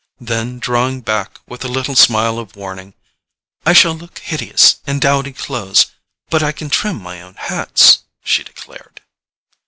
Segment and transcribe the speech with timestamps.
[0.19, 5.91] Then, drawing back with a little smile of warning—"I shall look hideous in dowdy clothes;
[6.31, 9.01] but I can trim my own hats," she declared.